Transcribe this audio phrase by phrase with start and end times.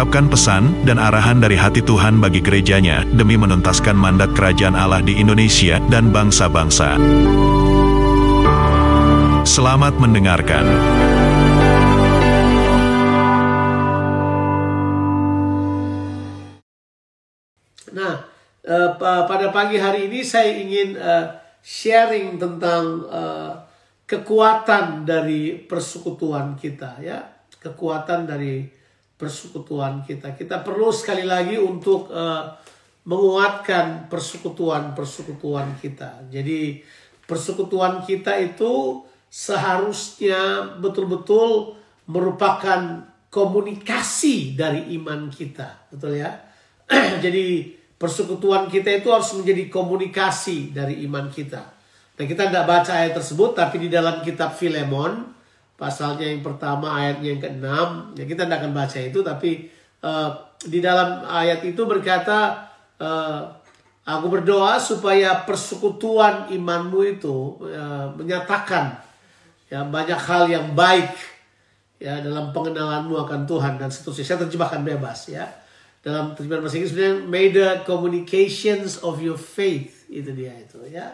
[0.00, 5.20] mengungkapkan pesan dan arahan dari hati Tuhan bagi gerejanya demi menuntaskan mandat kerajaan Allah di
[5.20, 6.96] Indonesia dan bangsa-bangsa.
[9.44, 10.64] Selamat mendengarkan.
[17.92, 18.24] Nah,
[18.64, 21.26] eh, pa- pada pagi hari ini saya ingin eh,
[21.60, 23.52] sharing tentang eh,
[24.08, 27.20] kekuatan dari persekutuan kita ya,
[27.60, 28.79] kekuatan dari
[29.20, 30.32] persekutuan kita.
[30.32, 32.44] Kita perlu sekali lagi untuk eh,
[33.04, 36.24] menguatkan persekutuan-persekutuan kita.
[36.32, 36.80] Jadi
[37.28, 41.76] persekutuan kita itu seharusnya betul-betul
[42.08, 46.34] merupakan komunikasi dari iman kita, betul ya?
[47.24, 51.62] Jadi persekutuan kita itu harus menjadi komunikasi dari iman kita.
[52.18, 55.39] Nah kita tidak baca ayat tersebut, tapi di dalam kitab Filemon,
[55.80, 59.50] pasalnya yang pertama, ayatnya yang keenam, ya kita tidak akan baca itu, tapi
[60.04, 60.30] eh,
[60.68, 62.68] di dalam ayat itu berkata,
[63.00, 63.40] eh,
[64.04, 69.00] aku berdoa supaya persekutuan imanmu itu eh, menyatakan
[69.70, 71.14] ya banyak hal yang baik
[72.02, 74.26] ya dalam pengenalanmu akan Tuhan dan seterusnya.
[74.34, 75.46] Saya terjemahkan bebas ya.
[76.00, 81.12] Dalam terjemahan bahasa Inggris sebenarnya may the communications of your faith itu dia itu ya.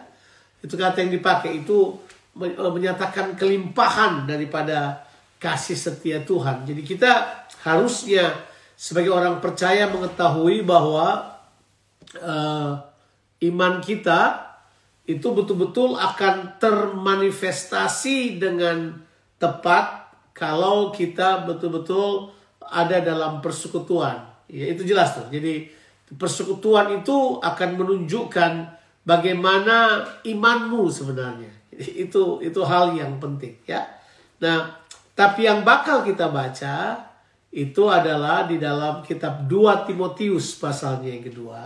[0.63, 1.99] Itu kata yang dipakai itu
[2.37, 5.05] menyatakan kelimpahan daripada
[5.41, 6.65] kasih setia Tuhan.
[6.65, 8.33] Jadi kita harusnya
[8.77, 11.37] sebagai orang percaya mengetahui bahwa
[12.13, 12.71] eh,
[13.49, 14.47] iman kita
[15.07, 19.01] itu betul-betul akan termanifestasi dengan
[19.39, 22.29] tepat kalau kita betul-betul
[22.61, 24.27] ada dalam persekutuan.
[24.51, 25.31] Ya, itu jelas tuh.
[25.31, 25.71] Jadi
[26.13, 28.51] persekutuan itu akan menunjukkan
[29.07, 31.56] bagaimana imanmu sebenarnya.
[32.05, 33.85] Itu itu hal yang penting ya.
[34.41, 34.73] Nah,
[35.13, 37.05] tapi yang bakal kita baca
[37.49, 41.61] itu adalah di dalam kitab 2 Timotius pasalnya yang kedua.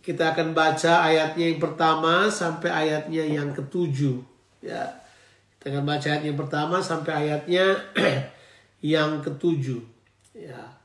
[0.00, 4.18] Kita akan baca ayatnya yang pertama sampai ayatnya yang ketujuh.
[4.62, 5.00] Ya,
[5.58, 7.66] kita akan baca ayat yang pertama sampai ayatnya
[8.94, 9.82] yang ketujuh.
[10.34, 10.80] Ya,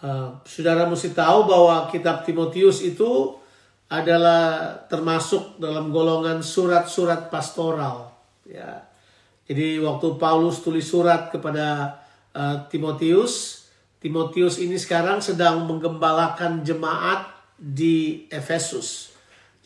[0.00, 3.36] Uh, saudara mesti tahu bahwa kitab Timotius itu
[3.90, 8.14] adalah termasuk dalam golongan surat-surat pastoral.
[8.46, 8.86] Ya,
[9.50, 11.98] jadi waktu Paulus tulis surat kepada
[12.30, 13.66] uh, Timotius,
[13.98, 17.26] Timotius ini sekarang sedang menggembalakan jemaat
[17.58, 19.10] di Efesus.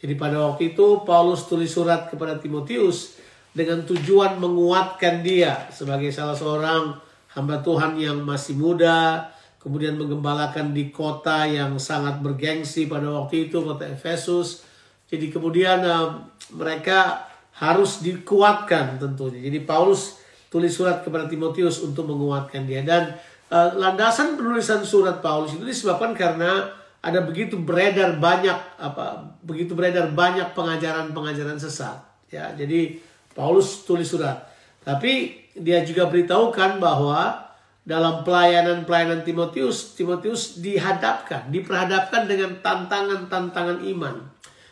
[0.01, 3.21] Jadi pada waktu itu Paulus tulis surat kepada Timotius
[3.53, 6.97] dengan tujuan menguatkan dia sebagai salah seorang
[7.37, 9.29] hamba Tuhan yang masih muda,
[9.65, 14.61] kemudian menggembalakan di kota yang sangat bergengsi pada waktu itu, kota Efesus.
[15.09, 16.21] Jadi kemudian uh,
[16.53, 17.25] mereka
[17.57, 19.49] harus dikuatkan tentunya.
[19.49, 20.21] Jadi Paulus
[20.53, 23.17] tulis surat kepada Timotius untuk menguatkan dia dan
[23.51, 26.71] uh, landasan penulisan surat Paulus itu disebabkan karena
[27.05, 32.53] ada begitu beredar banyak apa begitu beredar banyak pengajaran-pengajaran sesat ya.
[32.55, 33.01] Jadi
[33.35, 34.51] Paulus tulis surat.
[34.85, 37.44] Tapi dia juga beritahukan bahwa
[37.85, 44.25] dalam pelayanan-pelayanan Timotius, Timotius dihadapkan, diperhadapkan dengan tantangan-tantangan iman,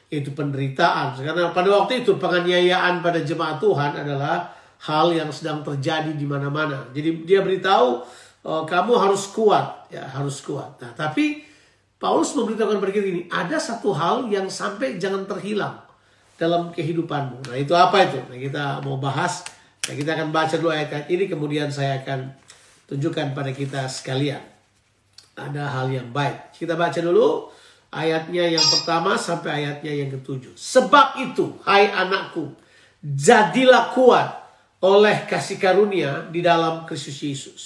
[0.08, 1.20] yaitu penderitaan.
[1.20, 4.48] Karena pada waktu itu penganiayaan pada jemaat Tuhan adalah
[4.88, 6.88] hal yang sedang terjadi di mana-mana.
[6.96, 8.00] Jadi dia beritahu
[8.48, 10.80] oh, kamu harus kuat, ya harus kuat.
[10.80, 11.44] Nah, tapi
[12.00, 15.78] Paulus memberitahukan kita ini, ada satu hal yang sampai jangan terhilang
[16.34, 17.46] dalam kehidupanmu.
[17.46, 18.18] Nah itu apa itu?
[18.26, 19.46] Nah, kita mau bahas.
[19.86, 22.34] Nah, kita akan baca dulu ayat-ayat ini, kemudian saya akan
[22.90, 24.42] tunjukkan pada kita sekalian.
[25.32, 26.52] Ada hal yang baik.
[26.56, 27.48] Kita baca dulu
[27.92, 30.56] ayatnya yang pertama sampai ayatnya yang ketujuh.
[30.56, 32.52] Sebab itu, hai anakku,
[33.00, 34.28] jadilah kuat
[34.82, 37.62] oleh kasih karunia di dalam Kristus Yesus.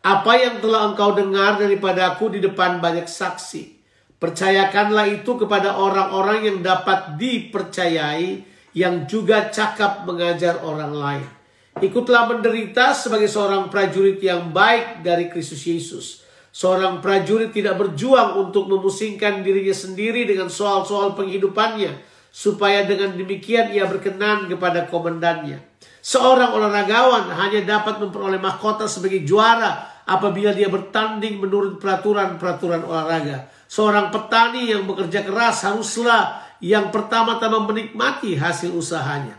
[0.00, 3.76] Apa yang telah engkau dengar daripada aku di depan banyak saksi.
[4.18, 8.42] Percayakanlah itu kepada orang-orang yang dapat dipercayai,
[8.74, 11.37] yang juga cakap mengajar orang lain.
[11.78, 16.26] Ikutlah menderita sebagai seorang prajurit yang baik dari Kristus Yesus.
[16.50, 21.94] Seorang prajurit tidak berjuang untuk memusingkan dirinya sendiri dengan soal-soal penghidupannya,
[22.34, 25.62] supaya dengan demikian ia berkenan kepada komandannya.
[26.02, 33.46] Seorang olahragawan hanya dapat memperoleh mahkota sebagai juara apabila dia bertanding menurut peraturan-peraturan olahraga.
[33.70, 39.38] Seorang petani yang bekerja keras haruslah yang pertama-tama menikmati hasil usahanya.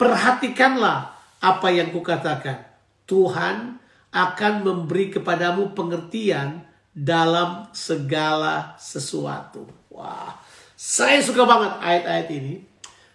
[0.00, 1.13] Perhatikanlah
[1.44, 2.64] apa yang kukatakan.
[3.04, 3.76] Tuhan
[4.08, 6.64] akan memberi kepadamu pengertian
[6.96, 9.68] dalam segala sesuatu.
[9.92, 10.32] Wah,
[10.72, 12.54] saya suka banget ayat-ayat ini.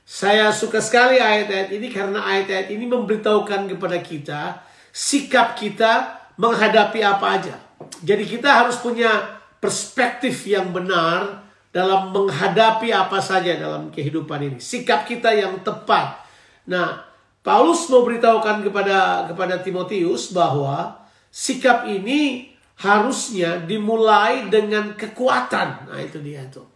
[0.05, 4.41] Saya suka sekali ayat-ayat ini karena ayat-ayat ini memberitahukan kepada kita
[4.89, 7.55] sikap kita menghadapi apa aja.
[8.03, 14.57] Jadi kita harus punya perspektif yang benar dalam menghadapi apa saja dalam kehidupan ini.
[14.57, 16.25] Sikap kita yang tepat.
[16.67, 17.08] Nah,
[17.39, 21.00] Paulus mau beritahukan kepada kepada Timotius bahwa
[21.31, 25.91] sikap ini harusnya dimulai dengan kekuatan.
[25.91, 26.68] Nah, itu dia tuh.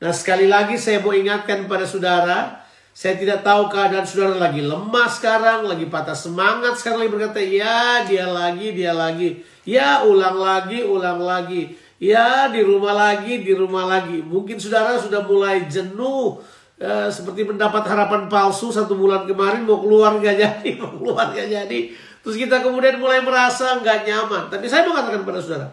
[0.00, 2.60] Nah, sekali lagi saya mau ingatkan pada saudara,
[2.96, 8.04] saya tidak tahu keadaan saudara lagi lemah sekarang, lagi patah semangat, sekarang lagi berkata, ya
[8.04, 9.40] dia lagi, dia lagi.
[9.64, 11.76] Ya ulang lagi, ulang lagi.
[11.96, 14.20] Ya di rumah lagi, di rumah lagi.
[14.20, 16.40] Mungkin saudara sudah mulai jenuh,
[16.76, 21.48] Eh, seperti mendapat harapan palsu satu bulan kemarin mau keluar nggak jadi mau keluar nggak
[21.48, 21.80] jadi.
[22.20, 24.52] Terus kita kemudian mulai merasa nggak nyaman.
[24.52, 25.68] Tapi saya mengatakan kepada saudara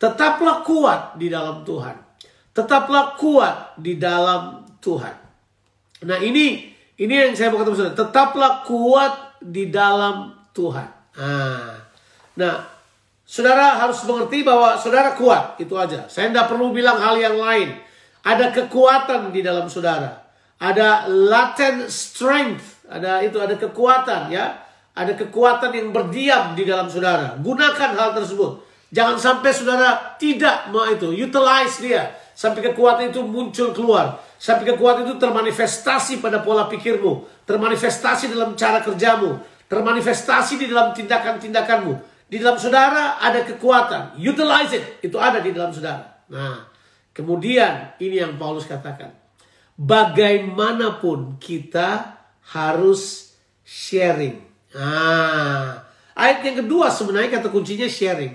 [0.00, 1.92] tetaplah kuat di dalam Tuhan.
[2.56, 5.16] Tetaplah kuat di dalam Tuhan.
[6.08, 7.98] Nah ini ini yang saya mau katakan saudara.
[8.00, 9.12] Tetaplah kuat
[9.44, 10.88] di dalam Tuhan.
[11.18, 11.76] Nah,
[12.40, 12.54] nah
[13.28, 16.08] saudara harus mengerti bahwa saudara kuat itu aja.
[16.08, 17.68] Saya tidak perlu bilang hal yang lain.
[18.24, 20.27] Ada kekuatan di dalam saudara
[20.58, 24.58] ada latent strength, ada itu ada kekuatan ya,
[24.98, 27.38] ada kekuatan yang berdiam di dalam saudara.
[27.38, 28.66] Gunakan hal tersebut.
[28.90, 34.18] Jangan sampai saudara tidak mau itu, utilize dia sampai kekuatan itu muncul keluar.
[34.38, 41.98] Sampai kekuatan itu termanifestasi pada pola pikirmu, termanifestasi dalam cara kerjamu, termanifestasi di dalam tindakan-tindakanmu.
[42.30, 46.22] Di dalam saudara ada kekuatan, utilize it, itu ada di dalam saudara.
[46.30, 46.70] Nah,
[47.10, 49.27] kemudian ini yang Paulus katakan
[49.78, 52.18] bagaimanapun kita
[52.50, 53.32] harus
[53.62, 54.42] sharing.
[54.74, 55.86] Nah,
[56.18, 58.34] ayat yang kedua sebenarnya kata kuncinya sharing.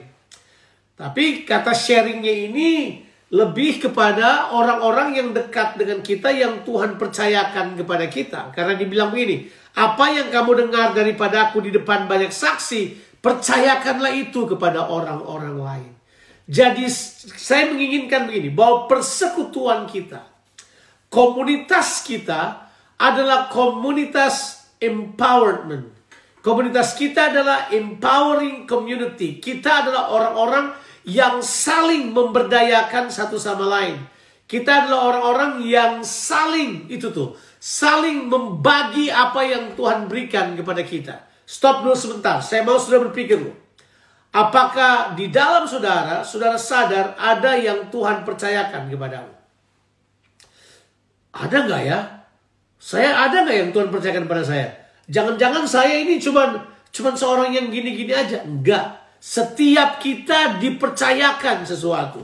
[0.96, 3.04] Tapi kata sharingnya ini
[3.34, 8.54] lebih kepada orang-orang yang dekat dengan kita yang Tuhan percayakan kepada kita.
[8.54, 12.82] Karena dibilang begini, apa yang kamu dengar daripada aku di depan banyak saksi,
[13.20, 15.92] percayakanlah itu kepada orang-orang lain.
[16.46, 16.86] Jadi
[17.34, 20.33] saya menginginkan begini, bahwa persekutuan kita,
[21.14, 22.66] komunitas kita
[22.98, 25.94] adalah komunitas empowerment.
[26.42, 29.38] Komunitas kita adalah empowering community.
[29.38, 30.74] Kita adalah orang-orang
[31.06, 34.02] yang saling memberdayakan satu sama lain.
[34.50, 41.16] Kita adalah orang-orang yang saling itu tuh, saling membagi apa yang Tuhan berikan kepada kita.
[41.48, 42.44] Stop dulu sebentar.
[42.44, 43.56] Saya mau sudah berpikir loh.
[44.34, 49.43] Apakah di dalam saudara, saudara sadar ada yang Tuhan percayakan kepadamu?
[51.34, 52.00] Ada nggak ya?
[52.78, 54.70] Saya ada nggak yang Tuhan percayakan pada saya?
[55.10, 58.46] Jangan-jangan saya ini cuma cuman seorang yang gini-gini aja.
[58.46, 59.02] Enggak.
[59.18, 62.22] Setiap kita dipercayakan sesuatu.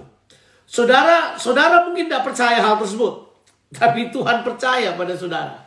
[0.70, 3.26] Saudara, saudara mungkin tidak percaya hal tersebut.
[3.74, 5.58] Tapi Tuhan percaya pada saudara.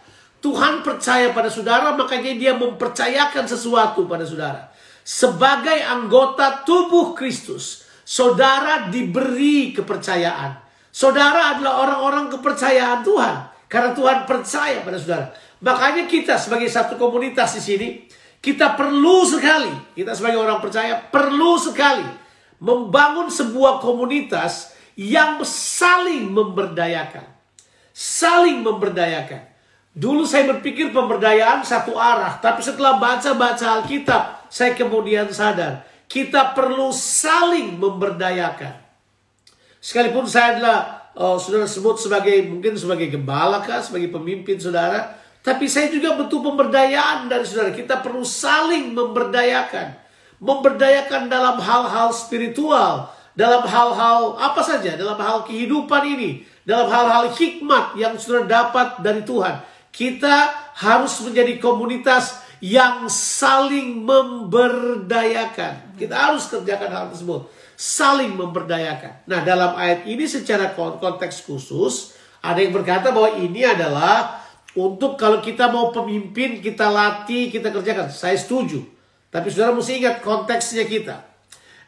[0.43, 4.71] Tuhan percaya pada saudara, makanya dia mempercayakan sesuatu pada saudara.
[5.03, 10.62] Sebagai anggota tubuh Kristus, saudara diberi kepercayaan.
[10.92, 13.37] Saudara adalah orang-orang kepercayaan Tuhan.
[13.64, 15.32] Karena Tuhan percaya pada saudara.
[15.64, 17.88] Makanya kita sebagai satu komunitas di sini,
[18.44, 22.04] kita perlu sekali, kita sebagai orang percaya, perlu sekali
[22.61, 27.25] membangun sebuah komunitas yang saling memberdayakan.
[27.96, 29.49] Saling memberdayakan.
[29.96, 36.92] Dulu saya berpikir pemberdayaan satu arah, tapi setelah baca-baca Alkitab, saya kemudian sadar, kita perlu
[36.92, 38.82] saling memberdayakan.
[39.83, 45.67] Sekalipun saya adalah oh, saudara sebut sebagai mungkin sebagai gembala kah, sebagai pemimpin saudara, tapi
[45.67, 47.75] saya juga butuh pemberdayaan dari saudara.
[47.75, 49.99] Kita perlu saling memberdayakan.
[50.39, 57.99] Memberdayakan dalam hal-hal spiritual, dalam hal-hal apa saja, dalam hal kehidupan ini, dalam hal-hal hikmat
[57.99, 59.67] yang saudara dapat dari Tuhan.
[59.91, 65.99] Kita harus menjadi komunitas yang saling memberdayakan.
[65.99, 69.27] Kita harus kerjakan hal tersebut saling memberdayakan.
[69.27, 74.39] Nah, dalam ayat ini secara konteks khusus ada yang berkata bahwa ini adalah
[74.79, 78.07] untuk kalau kita mau pemimpin, kita latih, kita kerjakan.
[78.07, 78.87] Saya setuju.
[79.35, 81.27] Tapi saudara mesti ingat konteksnya kita.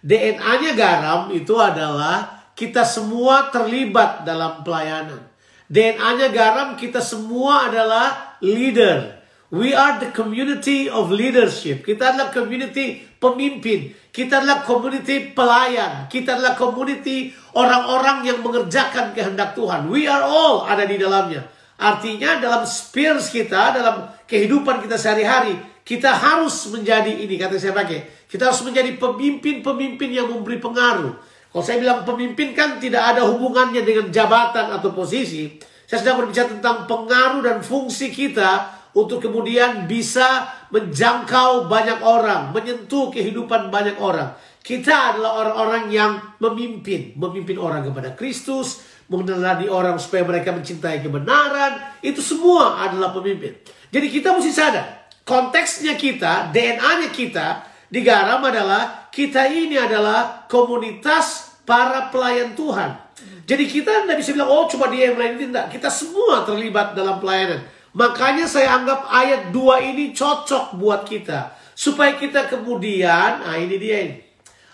[0.02, 5.22] DNA-nya garam itu adalah kita semua terlibat dalam pelayanan.
[5.70, 9.23] DNA-nya garam kita semua adalah leader.
[9.52, 11.84] We are the community of leadership.
[11.84, 13.92] Kita adalah community pemimpin.
[14.08, 16.08] Kita adalah community pelayan.
[16.08, 19.92] Kita adalah community orang-orang yang mengerjakan kehendak Tuhan.
[19.92, 21.44] We are all ada di dalamnya.
[21.76, 28.24] Artinya dalam spheres kita, dalam kehidupan kita sehari-hari, kita harus menjadi ini, kata saya pakai.
[28.24, 31.12] Kita harus menjadi pemimpin-pemimpin yang memberi pengaruh.
[31.52, 35.54] Kalau saya bilang pemimpin kan tidak ada hubungannya dengan jabatan atau posisi.
[35.84, 43.10] Saya sedang berbicara tentang pengaruh dan fungsi kita untuk kemudian bisa menjangkau banyak orang, menyentuh
[43.10, 44.32] kehidupan banyak orang.
[44.64, 48.80] Kita adalah orang-orang yang memimpin, memimpin orang kepada Kristus,
[49.12, 53.52] mengenali orang supaya mereka mencintai kebenaran, itu semua adalah pemimpin.
[53.92, 57.46] Jadi kita mesti sadar, konteksnya kita, DNA-nya kita
[57.92, 63.04] di Garam adalah kita ini adalah komunitas para pelayan Tuhan.
[63.44, 65.66] Jadi kita tidak bisa bilang, oh cuma dia yang melayani, tidak.
[65.68, 67.60] Kita semua terlibat dalam pelayanan.
[67.94, 71.54] Makanya saya anggap ayat 2 ini cocok buat kita.
[71.78, 74.16] Supaya kita kemudian, nah ini dia ini.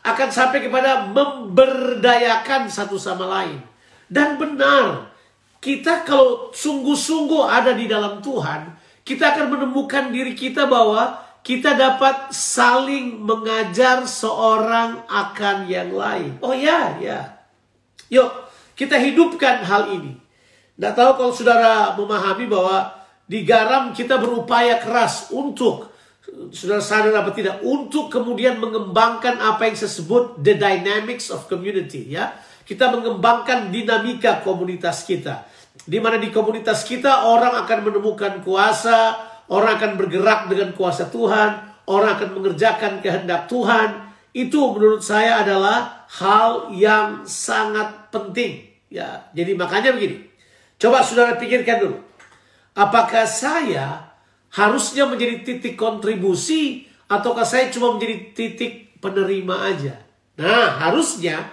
[0.00, 3.60] Akan sampai kepada memberdayakan satu sama lain.
[4.08, 5.12] Dan benar,
[5.60, 8.72] kita kalau sungguh-sungguh ada di dalam Tuhan,
[9.04, 16.40] kita akan menemukan diri kita bahwa kita dapat saling mengajar seorang akan yang lain.
[16.40, 17.36] Oh ya, ya.
[18.08, 18.28] Yuk,
[18.76, 20.16] kita hidupkan hal ini.
[20.76, 22.99] Tidak tahu kalau saudara memahami bahwa
[23.30, 25.94] di garam kita berupaya keras untuk
[26.50, 32.10] saudara sadar apa tidak untuk kemudian mengembangkan apa yang saya sebut the dynamics of community
[32.10, 32.34] ya.
[32.66, 35.46] Kita mengembangkan dinamika komunitas kita.
[35.86, 39.14] Di mana di komunitas kita orang akan menemukan kuasa
[39.46, 44.10] orang akan bergerak dengan kuasa Tuhan orang akan mengerjakan kehendak Tuhan.
[44.34, 49.30] Itu menurut saya adalah hal yang sangat penting ya.
[49.38, 50.26] Jadi makanya begini.
[50.82, 52.09] Coba saudara pikirkan dulu
[52.74, 54.14] Apakah saya
[54.54, 59.94] harusnya menjadi titik kontribusi ataukah saya cuma menjadi titik penerima aja?
[60.38, 61.50] Nah, harusnya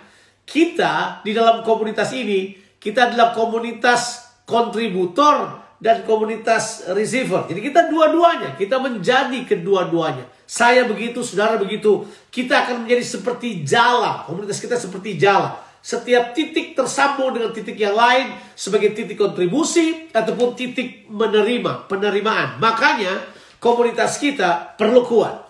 [0.47, 7.45] kita di dalam komunitas ini kita adalah komunitas kontributor dan komunitas receiver.
[7.45, 10.25] Jadi kita dua-duanya, kita menjadi kedua-duanya.
[10.47, 12.07] Saya begitu, saudara begitu.
[12.31, 14.23] Kita akan menjadi seperti jala.
[14.25, 15.66] Komunitas kita seperti jala.
[15.79, 22.59] Setiap titik tersambung dengan titik yang lain sebagai titik kontribusi ataupun titik menerima, penerimaan.
[22.59, 23.23] Makanya
[23.61, 25.47] komunitas kita perlu kuat.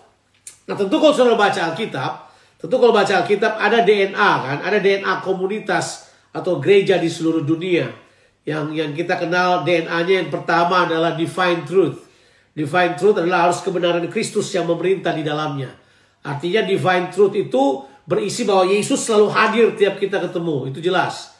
[0.68, 2.12] Nah tentu kalau saudara baca Alkitab,
[2.60, 7.88] tentu kalau baca Alkitab ada DNA kan, ada DNA komunitas atau gereja di seluruh dunia.
[8.44, 12.04] Yang yang kita kenal DNA-nya yang pertama adalah divine truth.
[12.56, 15.72] Divine truth adalah harus kebenaran Kristus yang memerintah di dalamnya.
[16.24, 20.72] Artinya divine truth itu berisi bahwa Yesus selalu hadir tiap kita ketemu.
[20.72, 21.36] Itu jelas.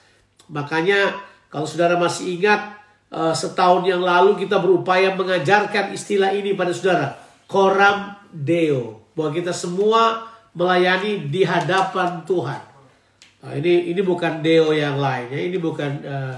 [0.52, 1.16] Makanya
[1.48, 2.76] kalau saudara masih ingat
[3.08, 7.16] uh, setahun yang lalu kita berupaya mengajarkan istilah ini pada saudara.
[7.48, 9.00] Koram Deo.
[9.16, 12.60] Bahwa kita semua melayani di hadapan Tuhan.
[13.38, 15.40] Nah, ini ini bukan Deo yang lain ya.
[15.40, 16.36] Ini bukan uh,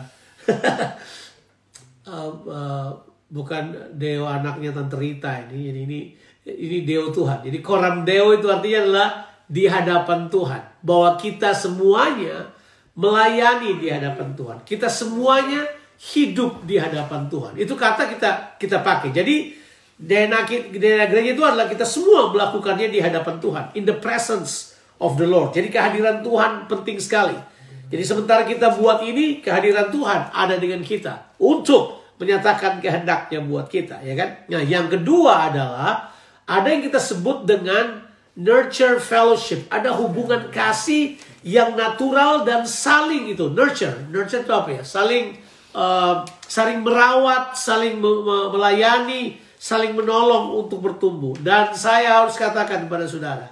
[2.07, 2.89] uh, uh,
[3.27, 3.63] bukan
[3.99, 5.75] Deo anaknya Tante Rita ini.
[5.75, 5.99] Ini ini
[6.47, 7.43] ini Deo Tuhan.
[7.43, 9.09] Jadi Koram Deo itu artinya adalah
[9.51, 10.63] di hadapan Tuhan.
[10.87, 12.55] Bahwa kita semuanya
[12.95, 14.63] melayani di hadapan Tuhan.
[14.63, 15.67] Kita semuanya
[16.15, 17.59] hidup di hadapan Tuhan.
[17.59, 19.11] Itu kata kita kita pakai.
[19.11, 19.59] Jadi
[20.01, 23.65] DNA, DNA gereja itu adalah kita semua melakukannya di hadapan Tuhan.
[23.77, 25.53] In the presence of the Lord.
[25.53, 27.37] Jadi kehadiran Tuhan penting sekali.
[27.91, 31.37] Jadi sementara kita buat ini, kehadiran Tuhan ada dengan kita.
[31.43, 34.05] Untuk menyatakan kehendaknya buat kita.
[34.05, 34.47] ya kan?
[34.53, 36.13] Nah yang kedua adalah
[36.45, 38.00] ada yang kita sebut dengan
[38.39, 39.67] nurture fellowship.
[39.73, 44.07] Ada hubungan kasih yang natural dan saling itu nurture.
[44.13, 44.83] Nurture itu apa ya?
[44.85, 45.39] Saling
[45.75, 51.35] uh, saling merawat, saling me me melayani, saling menolong untuk bertumbuh.
[51.41, 53.49] Dan saya harus katakan kepada saudara,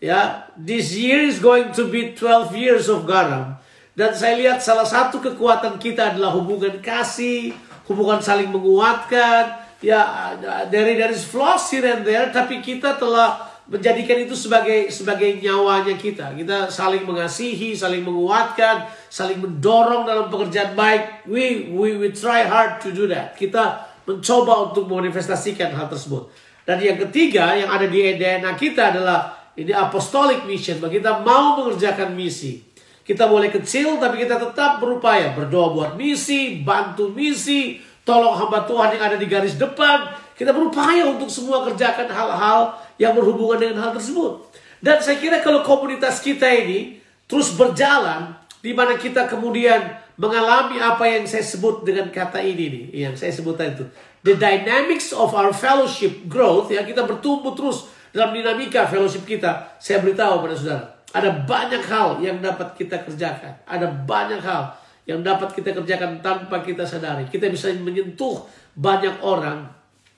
[0.00, 3.60] ya, this year is going to be 12 years of garam.
[3.92, 7.52] Dan saya lihat salah satu kekuatan kita adalah hubungan kasih,
[7.84, 9.68] hubungan saling menguatkan.
[9.80, 10.36] Ya,
[10.68, 16.34] dari dari flaws here and there, tapi kita telah menjadikan itu sebagai sebagai nyawanya kita.
[16.34, 21.30] Kita saling mengasihi, saling menguatkan, saling mendorong dalam pekerjaan baik.
[21.30, 23.38] We we we try hard to do that.
[23.38, 26.26] Kita mencoba untuk memanifestasikan hal tersebut.
[26.66, 30.82] Dan yang ketiga yang ada di DNA kita adalah ini apostolic mission.
[30.82, 32.66] Bahwa kita mau mengerjakan misi.
[33.06, 38.98] Kita boleh kecil tapi kita tetap berupaya berdoa buat misi, bantu misi, tolong hamba Tuhan
[38.98, 40.10] yang ada di garis depan.
[40.34, 44.44] Kita berupaya untuk semua kerjakan hal-hal yang berhubungan dengan hal tersebut.
[44.84, 51.08] Dan saya kira kalau komunitas kita ini terus berjalan, di mana kita kemudian mengalami apa
[51.08, 53.88] yang saya sebut dengan kata ini nih, yang saya sebut itu
[54.20, 59.78] the dynamics of our fellowship growth ya kita bertumbuh terus dalam dinamika fellowship kita.
[59.78, 63.54] Saya beritahu pada saudara, ada banyak hal yang dapat kita kerjakan.
[63.64, 64.74] Ada banyak hal
[65.06, 67.30] yang dapat kita kerjakan tanpa kita sadari.
[67.30, 69.70] Kita bisa menyentuh banyak orang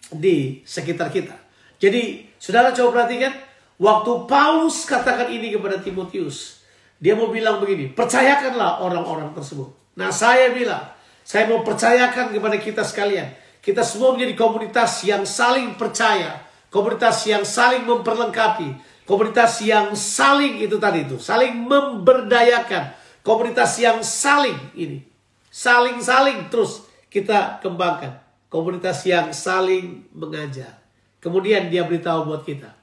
[0.09, 1.37] di sekitar kita.
[1.77, 3.31] Jadi, saudara coba perhatikan,
[3.79, 6.67] waktu Paulus katakan ini kepada Timotius,
[6.99, 9.71] dia mau bilang begini, percayakanlah orang-orang tersebut.
[9.95, 10.91] Nah, saya bilang,
[11.23, 13.31] saya mau percayakan kepada kita sekalian,
[13.63, 18.75] kita semua menjadi komunitas yang saling percaya, komunitas yang saling memperlengkapi,
[19.07, 22.91] komunitas yang saling itu tadi itu, saling memberdayakan,
[23.23, 25.07] komunitas yang saling ini,
[25.47, 28.19] saling-saling terus kita kembangkan,
[28.51, 30.82] komunitas yang saling mengajar.
[31.23, 32.75] Kemudian dia beritahu buat kita,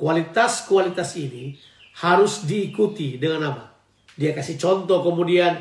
[0.00, 1.60] kualitas-kualitas ini
[2.00, 3.64] harus diikuti dengan apa?
[4.16, 5.52] Dia kasih contoh kemudian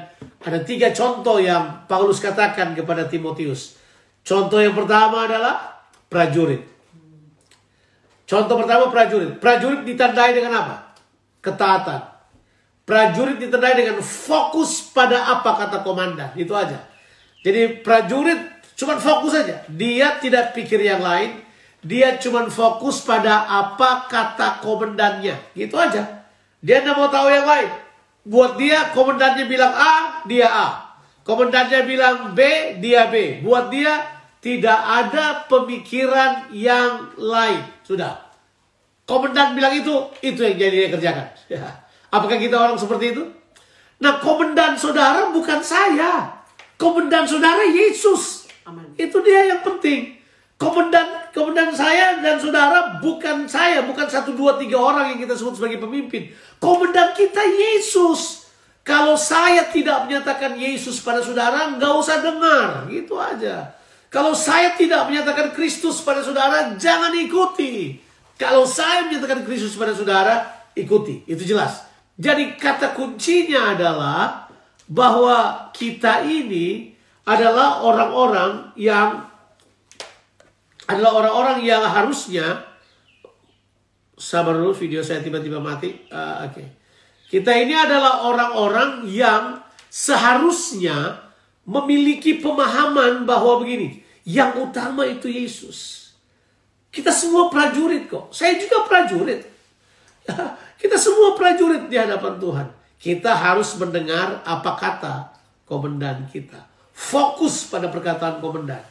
[0.43, 3.75] ada tiga contoh yang Paulus katakan kepada Timotius.
[4.23, 6.63] Contoh yang pertama adalah prajurit.
[8.27, 9.39] Contoh pertama prajurit.
[9.39, 10.75] Prajurit ditandai dengan apa?
[11.43, 12.01] Ketaatan.
[12.87, 16.31] Prajurit ditandai dengan fokus pada apa kata komandan.
[16.39, 16.79] Itu aja.
[17.43, 18.39] Jadi prajurit
[18.75, 19.63] cuma fokus saja.
[19.67, 21.50] Dia tidak pikir yang lain.
[21.81, 25.57] Dia cuma fokus pada apa kata komandannya.
[25.57, 26.29] Gitu aja.
[26.61, 27.69] Dia tidak mau tahu yang lain.
[28.21, 30.67] Buat dia komandannya bilang A, dia A.
[31.25, 32.41] Komandannya bilang B,
[32.77, 33.41] dia B.
[33.41, 33.97] Buat dia
[34.41, 37.65] tidak ada pemikiran yang lain.
[37.81, 38.29] Sudah.
[39.09, 41.27] Komandan bilang itu, itu yang jadi dia kerjakan.
[41.51, 41.67] Ya.
[42.11, 43.23] Apakah kita orang seperti itu?
[43.99, 46.41] Nah, komandan saudara bukan saya.
[46.75, 48.49] Komandan saudara Yesus.
[48.65, 48.93] Amin.
[48.95, 50.20] Itu dia yang penting.
[50.61, 55.57] Komandan komandan saya dan saudara bukan saya, bukan satu dua tiga orang yang kita sebut
[55.57, 56.29] sebagai pemimpin.
[56.61, 58.45] Komandan kita Yesus.
[58.85, 63.73] Kalau saya tidak menyatakan Yesus pada saudara, nggak usah dengar, gitu aja.
[64.13, 67.97] Kalau saya tidak menyatakan Kristus pada saudara, jangan ikuti.
[68.37, 70.45] Kalau saya menyatakan Kristus pada saudara,
[70.77, 71.25] ikuti.
[71.29, 71.85] Itu jelas.
[72.17, 74.49] Jadi kata kuncinya adalah
[74.85, 76.91] bahwa kita ini
[77.25, 79.30] adalah orang-orang yang
[80.95, 82.67] adalah orang-orang yang harusnya
[84.19, 86.05] sabar dulu video saya tiba-tiba mati.
[86.13, 86.81] Ah, Oke.
[87.31, 91.23] Kita ini adalah orang-orang yang seharusnya
[91.63, 96.11] memiliki pemahaman bahwa begini, yang utama itu Yesus.
[96.91, 98.35] Kita semua prajurit kok.
[98.35, 99.47] Saya juga prajurit.
[100.81, 102.67] Kita semua prajurit di hadapan Tuhan.
[102.99, 105.13] Kita harus mendengar apa kata
[105.65, 106.57] komandan kita.
[106.93, 108.81] Fokus pada perkataan komandan.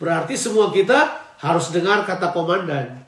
[0.00, 3.00] Berarti semua kita harus dengar kata komandan.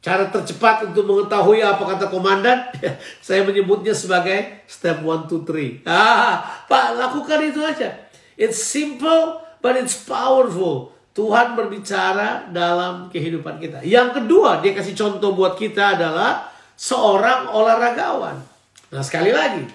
[0.00, 2.72] Cara tercepat untuk mengetahui apa kata komandan,
[3.26, 5.84] saya menyebutnya sebagai step 1, 2, 3.
[5.84, 8.08] Ah, Pak, lakukan itu aja.
[8.40, 10.96] It's simple, but it's powerful.
[11.12, 13.84] Tuhan berbicara dalam kehidupan kita.
[13.84, 16.48] Yang kedua, dia kasih contoh buat kita adalah
[16.80, 18.40] seorang olahragawan.
[18.88, 19.68] Nah, sekali lagi,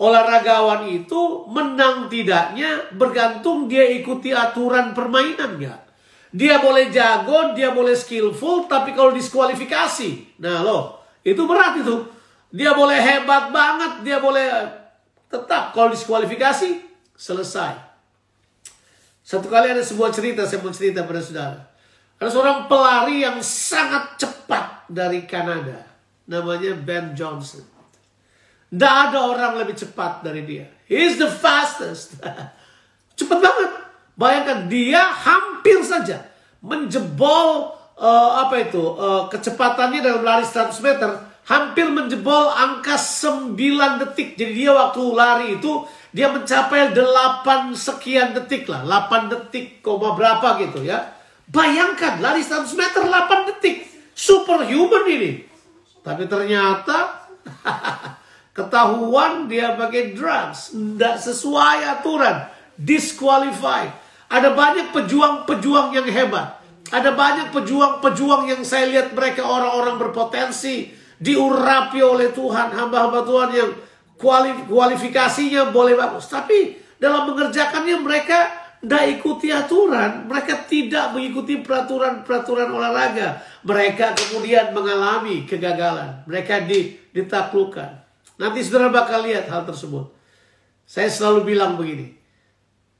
[0.00, 5.85] olahragawan itu menang tidaknya bergantung dia ikuti aturan permainan nggak.
[6.34, 12.06] Dia boleh jago, dia boleh skillful, tapi kalau diskualifikasi, nah loh, itu berat itu.
[12.50, 14.46] Dia boleh hebat banget, dia boleh
[15.26, 16.82] tetap kalau diskualifikasi
[17.14, 17.74] selesai.
[19.26, 21.58] Satu kali ada sebuah cerita, saya mau cerita pada saudara.
[22.16, 25.82] Ada seorang pelari yang sangat cepat dari Kanada.
[26.30, 27.66] Namanya Ben Johnson.
[28.70, 30.66] Tidak ada orang lebih cepat dari dia.
[30.86, 32.18] He's the fastest.
[33.18, 33.70] cepat banget.
[34.16, 36.24] Bayangkan dia hampir saja
[36.64, 41.10] menjebol uh, apa itu uh, kecepatannya dalam lari 100 meter
[41.46, 43.54] hampir menjebol angka 9
[44.02, 44.34] detik.
[44.34, 50.64] Jadi dia waktu lari itu dia mencapai 8 sekian detik lah, 8 detik koma berapa
[50.64, 51.12] gitu ya.
[51.46, 53.86] Bayangkan lari 100 meter 8 detik.
[54.16, 55.44] Superhuman ini.
[56.00, 57.28] Tapi ternyata
[58.56, 62.48] ketahuan dia pakai drugs, tidak sesuai aturan,
[62.80, 64.05] disqualified.
[64.26, 66.58] Ada banyak pejuang-pejuang yang hebat.
[66.90, 73.70] Ada banyak pejuang-pejuang yang saya lihat mereka orang-orang berpotensi diurapi oleh Tuhan, hamba-hamba Tuhan yang
[74.70, 76.30] kualifikasinya boleh bagus.
[76.30, 80.30] Tapi dalam mengerjakannya mereka tidak ikuti aturan.
[80.30, 83.42] Mereka tidak mengikuti peraturan-peraturan olahraga.
[83.66, 86.22] Mereka kemudian mengalami kegagalan.
[86.28, 86.70] Mereka
[87.10, 88.04] ditaklukkan.
[88.38, 90.12] Nanti saudara bakal lihat hal tersebut.
[90.86, 92.14] Saya selalu bilang begini.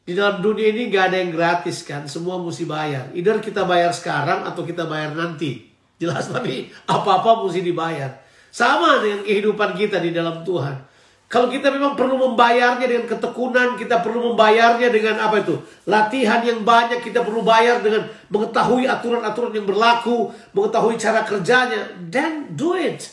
[0.07, 2.07] Di dalam dunia ini gak ada yang gratis kan.
[2.07, 3.11] Semua mesti bayar.
[3.11, 5.67] Either kita bayar sekarang atau kita bayar nanti.
[5.99, 8.23] Jelas tapi apa-apa mesti dibayar.
[8.55, 10.79] Sama dengan kehidupan kita di dalam Tuhan.
[11.27, 15.59] Kalau kita memang perlu membayarnya dengan ketekunan, kita perlu membayarnya dengan apa itu?
[15.91, 21.83] Latihan yang banyak, kita perlu bayar dengan mengetahui aturan-aturan yang berlaku, mengetahui cara kerjanya.
[21.99, 23.11] Then do it.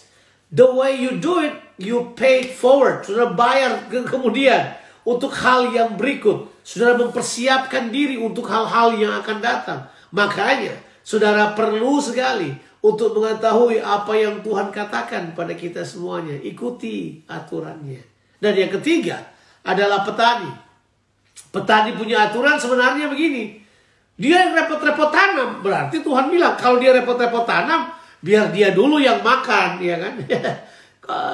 [0.53, 3.01] The way you do it, you pay it forward.
[3.01, 6.51] Sudah bayar ke kemudian untuk hal yang berikut.
[6.63, 9.83] Saudara mempersiapkan diri untuk hal-hal yang akan datang.
[10.15, 16.35] Makanya, saudara perlu sekali untuk mengetahui apa yang Tuhan katakan pada kita semuanya.
[16.39, 17.99] Ikuti aturannya.
[18.39, 19.23] Dan yang ketiga
[19.63, 20.51] adalah petani.
[21.51, 23.63] Petani punya aturan sebenarnya begini.
[24.19, 25.63] Dia yang repot-repot tanam.
[25.63, 30.13] Berarti Tuhan bilang kalau dia repot-repot tanam, biar dia dulu yang makan, ya kan?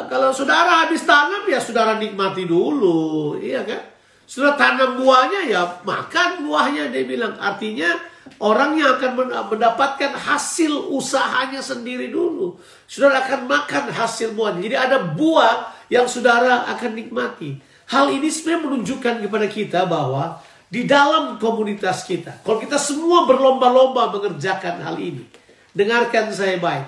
[0.09, 3.85] kalau saudara habis tanam ya saudara nikmati dulu, iya kan?
[4.29, 7.33] Sudah tanam buahnya ya makan buahnya dia bilang.
[7.37, 7.97] Artinya
[8.41, 9.11] orang yang akan
[9.49, 12.57] mendapatkan hasil usahanya sendiri dulu.
[12.85, 14.61] Saudara akan makan hasil buahnya.
[14.69, 17.57] Jadi ada buah yang saudara akan nikmati.
[17.89, 20.37] Hal ini sebenarnya menunjukkan kepada kita bahwa
[20.69, 25.25] di dalam komunitas kita, kalau kita semua berlomba-lomba mengerjakan hal ini,
[25.73, 26.85] dengarkan saya baik,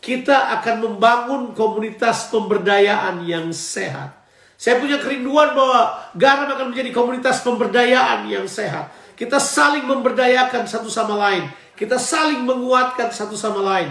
[0.00, 4.16] kita akan membangun komunitas pemberdayaan yang sehat.
[4.60, 8.92] Saya punya kerinduan bahwa garam akan menjadi komunitas pemberdayaan yang sehat.
[9.16, 11.48] Kita saling memberdayakan satu sama lain.
[11.76, 13.88] Kita saling menguatkan satu sama lain.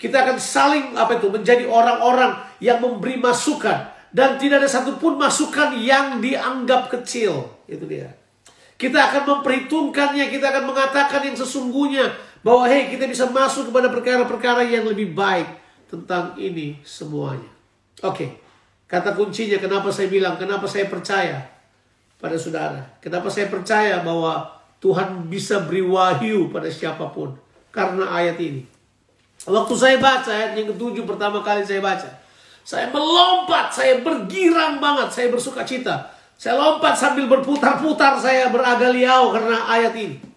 [0.00, 5.76] Kita akan saling apa itu menjadi orang-orang yang memberi masukan dan tidak ada satupun masukan
[5.76, 7.52] yang dianggap kecil.
[7.68, 8.12] Itu dia.
[8.80, 14.64] Kita akan memperhitungkannya, kita akan mengatakan yang sesungguhnya bahwa hei kita bisa masuk kepada perkara-perkara
[14.64, 15.48] yang lebih baik
[15.90, 17.50] tentang ini semuanya.
[18.04, 18.16] Oke.
[18.16, 18.30] Okay.
[18.90, 21.46] Kata kuncinya kenapa saya bilang, kenapa saya percaya
[22.18, 22.82] pada saudara.
[22.98, 24.50] Kenapa saya percaya bahwa
[24.82, 27.38] Tuhan bisa beri wahyu pada siapa pun.
[27.70, 28.66] Karena ayat ini.
[29.46, 32.08] Waktu saya baca ayat yang ketujuh pertama kali saya baca.
[32.60, 36.12] Saya melompat, saya bergirang banget, saya bersuka cita.
[36.36, 40.29] Saya lompat sambil berputar-putar, saya beragaliau karena ayat ini.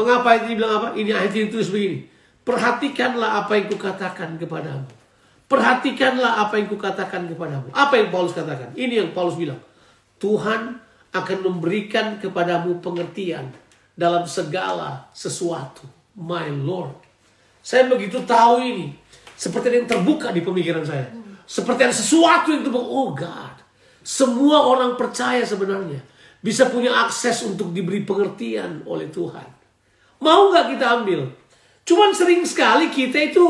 [0.00, 0.88] Mengapa ini bilang apa?
[0.96, 2.08] Ini ayat ini tulis begini.
[2.40, 4.88] Perhatikanlah apa yang kukatakan kepadamu.
[5.44, 7.68] Perhatikanlah apa yang kukatakan kepadamu.
[7.76, 8.72] Apa yang Paulus katakan?
[8.72, 9.60] Ini yang Paulus bilang.
[10.16, 10.80] Tuhan
[11.12, 13.52] akan memberikan kepadamu pengertian
[13.92, 15.84] dalam segala sesuatu.
[16.16, 16.96] My Lord.
[17.60, 18.96] Saya begitu tahu ini.
[19.36, 21.12] Seperti yang terbuka di pemikiran saya.
[21.44, 22.88] Seperti ada sesuatu yang terbuka.
[22.88, 23.56] Oh God.
[24.00, 26.00] Semua orang percaya sebenarnya.
[26.40, 29.59] Bisa punya akses untuk diberi pengertian oleh Tuhan.
[30.20, 31.26] Mau nggak kita ambil?
[31.82, 33.44] Cuman sering sekali kita itu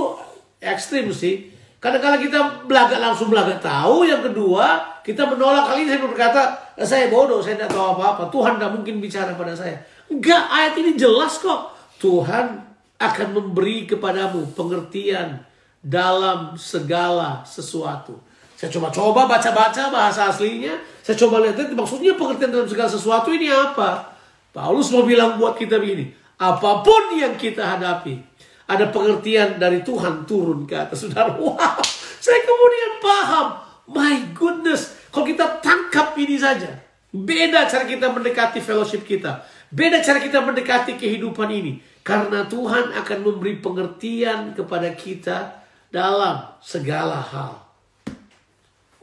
[0.62, 4.04] ekstrim sih Kadang-kadang kita belaga langsung belaga tahu.
[4.04, 6.40] Yang kedua, kita menolak kali ini saya berkata,
[6.84, 8.28] saya bodoh, saya tidak tahu apa-apa.
[8.28, 9.80] Tuhan tidak mungkin bicara pada saya.
[10.12, 11.72] Enggak, ayat ini jelas kok.
[11.96, 12.60] Tuhan
[13.00, 15.40] akan memberi kepadamu pengertian
[15.80, 18.20] dalam segala sesuatu.
[18.60, 20.76] Saya coba-coba baca-baca bahasa aslinya.
[21.00, 24.20] Saya coba lihat, maksudnya pengertian dalam segala sesuatu ini apa?
[24.52, 26.19] Paulus mau bilang buat kita begini.
[26.40, 28.16] Apa pun yang kita hadapi,
[28.64, 31.36] ada pengertian dari Tuhan turun ke atas saudara.
[31.36, 31.84] Wow,
[32.16, 33.48] saya kemudian paham.
[33.90, 36.80] My goodness, kalau kita tangkap ini saja,
[37.12, 43.18] beda cara kita mendekati fellowship kita, beda cara kita mendekati kehidupan ini, karena Tuhan akan
[43.20, 47.58] memberi pengertian kepada kita dalam segala hal.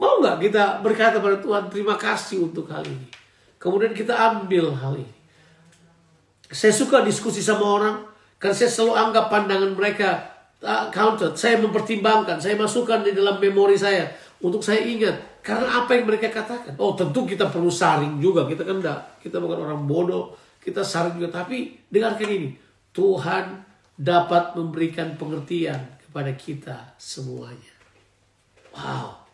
[0.00, 3.12] Mau nggak kita berkata pada Tuhan terima kasih untuk hal ini?
[3.60, 5.17] Kemudian kita ambil hal ini.
[6.48, 7.96] Saya suka diskusi sama orang,
[8.40, 10.08] karena saya selalu anggap pandangan mereka
[10.64, 11.36] uh, counted.
[11.36, 14.08] Saya mempertimbangkan, saya masukkan di dalam memori saya
[14.40, 15.42] untuk saya ingat.
[15.44, 16.76] Karena apa yang mereka katakan.
[16.76, 18.44] Oh tentu kita perlu saring juga.
[18.44, 20.36] Kita kan enggak, kita bukan orang bodoh.
[20.60, 21.40] Kita saring juga.
[21.40, 22.48] Tapi dengarkan ini.
[22.92, 23.64] Tuhan
[23.96, 27.72] dapat memberikan pengertian kepada kita semuanya.
[28.76, 29.24] Wow.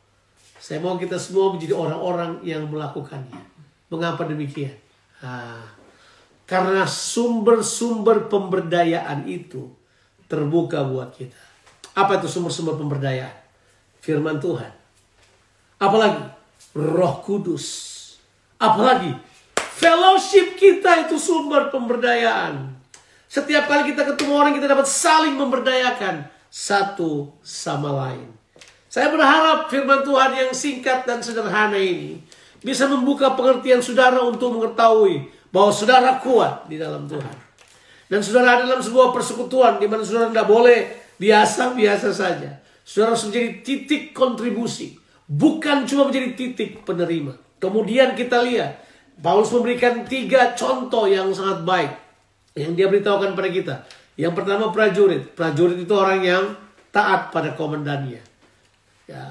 [0.57, 3.43] Saya mau kita semua menjadi orang-orang yang melakukannya.
[3.93, 4.73] Mengapa demikian?
[5.21, 5.61] Ah,
[6.45, 9.73] karena sumber-sumber pemberdayaan itu
[10.29, 11.41] terbuka buat kita.
[11.97, 13.37] Apa itu sumber-sumber pemberdayaan?
[14.05, 14.73] Firman Tuhan.
[15.81, 16.25] Apalagi
[16.77, 17.67] Roh Kudus.
[18.61, 19.15] Apalagi
[19.57, 22.77] fellowship kita itu sumber pemberdayaan.
[23.27, 28.31] Setiap kali kita ketemu orang kita dapat saling memberdayakan satu sama lain.
[28.87, 32.23] Saya berharap firman Tuhan yang singkat dan sederhana ini
[32.63, 37.37] bisa membuka pengertian saudara untuk mengetahui bahwa saudara kuat di dalam Tuhan.
[38.11, 40.79] Dan saudara dalam sebuah persekutuan di mana saudara tidak boleh
[41.23, 42.59] biasa-biasa saja.
[42.83, 44.99] Saudara harus menjadi titik kontribusi.
[45.31, 47.39] Bukan cuma menjadi titik penerima.
[47.63, 48.83] Kemudian kita lihat.
[49.15, 51.93] Paulus memberikan tiga contoh yang sangat baik.
[52.59, 53.75] Yang dia beritahukan pada kita.
[54.19, 55.39] Yang pertama prajurit.
[55.39, 56.45] Prajurit itu orang yang
[56.91, 58.19] taat pada komandannya.
[59.07, 59.23] Ya.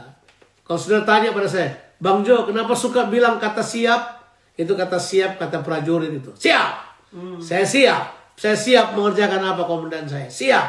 [0.63, 1.75] Kalau saudara tanya pada saya.
[1.99, 4.22] Bang Jo, kenapa suka bilang kata siap?
[4.53, 6.29] Itu kata siap, kata prajurit itu.
[6.37, 6.93] Siap!
[7.41, 8.03] Saya siap.
[8.33, 10.25] Saya siap mengerjakan apa komandan saya.
[10.25, 10.67] Siap.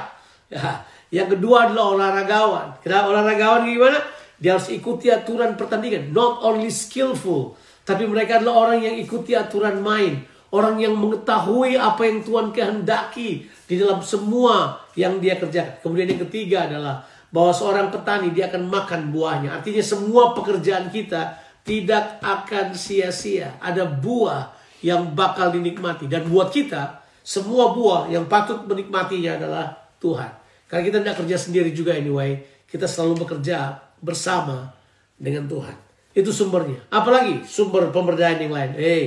[0.53, 0.85] Ya.
[1.09, 2.67] Yang kedua adalah olahragawan.
[2.85, 3.99] Kenapa olahragawan gimana?
[4.37, 6.13] Dia harus ikuti aturan pertandingan.
[6.13, 7.57] Not only skillful.
[7.85, 10.25] Tapi mereka adalah orang yang ikuti aturan main.
[10.53, 15.81] Orang yang mengetahui apa yang Tuhan kehendaki di dalam semua yang dia kerjakan.
[15.83, 17.03] Kemudian yang ketiga adalah
[17.35, 19.51] bahwa seorang petani dia akan makan buahnya.
[19.59, 23.57] Artinya semua pekerjaan kita tidak akan sia-sia.
[23.59, 24.53] Ada buah
[24.85, 26.05] yang bakal dinikmati.
[26.07, 30.29] Dan buat kita, semua buah yang patut menikmatinya adalah Tuhan.
[30.69, 32.45] Karena kita tidak kerja sendiri juga anyway.
[32.69, 34.77] Kita selalu bekerja bersama
[35.17, 35.77] dengan Tuhan.
[36.13, 36.85] Itu sumbernya.
[36.93, 38.73] Apalagi sumber pemberdayaan yang lain.
[38.77, 39.05] Hey,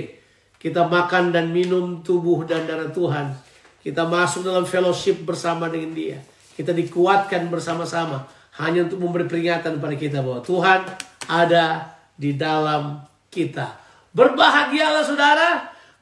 [0.58, 3.38] kita makan dan minum tubuh dan darah Tuhan.
[3.86, 6.18] Kita masuk dalam fellowship bersama dengan dia.
[6.58, 8.26] Kita dikuatkan bersama-sama
[8.58, 10.82] hanya untuk memberi peringatan pada kita bahwa Tuhan
[11.30, 13.00] ada di dalam
[13.32, 13.78] kita.
[14.12, 15.50] Berbahagialah saudara.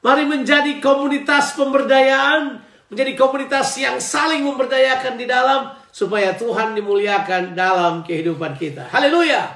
[0.02, 2.58] Mari menjadi komunitas pemberdayaan.
[2.90, 5.70] Menjadi komunitas yang saling memberdayakan di dalam.
[5.94, 8.90] Supaya Tuhan dimuliakan dalam kehidupan kita.
[8.90, 9.46] Haleluya.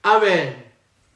[0.00, 0.63] Amin.